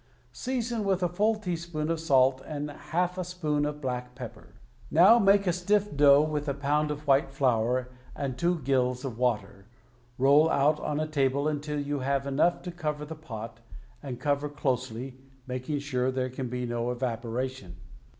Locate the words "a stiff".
5.45-5.95